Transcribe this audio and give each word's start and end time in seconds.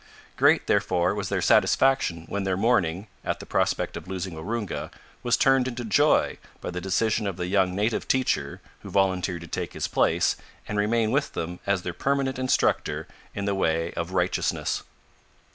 Great, 0.35 0.65
therefore, 0.65 1.13
was 1.13 1.29
their 1.29 1.43
satisfaction 1.43 2.25
when 2.27 2.43
their 2.43 2.57
mourning, 2.57 3.05
at 3.23 3.39
the 3.39 3.45
prospect 3.45 3.95
of 3.95 4.07
losing 4.07 4.33
Waroonga, 4.33 4.89
was 5.21 5.37
turned 5.37 5.67
into 5.67 5.85
joy 5.85 6.39
by 6.59 6.71
the 6.71 6.81
decision 6.81 7.27
of 7.27 7.37
the 7.37 7.45
young 7.45 7.75
native 7.75 8.07
teacher, 8.07 8.61
who 8.79 8.89
volunteered 8.89 9.41
to 9.41 9.47
take 9.47 9.73
his 9.73 9.87
place 9.87 10.35
and 10.67 10.79
remain 10.79 11.11
with 11.11 11.33
them 11.33 11.59
as 11.67 11.83
their 11.83 11.93
permanent 11.93 12.39
instructor 12.39 13.07
in 13.35 13.45
the 13.45 13.53
way 13.53 13.93
of 13.93 14.09
Righteousness. 14.09 14.81